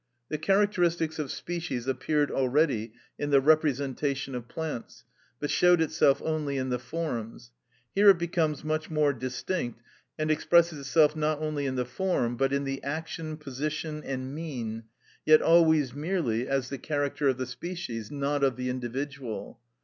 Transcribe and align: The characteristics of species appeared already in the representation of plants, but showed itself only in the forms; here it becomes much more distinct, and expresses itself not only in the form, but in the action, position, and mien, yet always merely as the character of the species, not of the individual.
The 0.29 0.39
characteristics 0.39 1.19
of 1.19 1.29
species 1.31 1.85
appeared 1.87 2.31
already 2.31 2.93
in 3.19 3.29
the 3.29 3.39
representation 3.39 4.33
of 4.33 4.47
plants, 4.47 5.05
but 5.39 5.51
showed 5.51 5.79
itself 5.79 6.23
only 6.25 6.57
in 6.57 6.69
the 6.69 6.79
forms; 6.79 7.51
here 7.93 8.09
it 8.09 8.17
becomes 8.17 8.63
much 8.63 8.89
more 8.89 9.13
distinct, 9.13 9.79
and 10.17 10.31
expresses 10.31 10.79
itself 10.79 11.15
not 11.15 11.39
only 11.39 11.67
in 11.67 11.75
the 11.75 11.85
form, 11.85 12.35
but 12.35 12.51
in 12.51 12.63
the 12.63 12.81
action, 12.83 13.37
position, 13.37 14.01
and 14.03 14.33
mien, 14.33 14.85
yet 15.23 15.39
always 15.43 15.93
merely 15.93 16.47
as 16.47 16.69
the 16.69 16.79
character 16.79 17.27
of 17.27 17.37
the 17.37 17.45
species, 17.45 18.09
not 18.09 18.43
of 18.43 18.55
the 18.55 18.71
individual. 18.71 19.59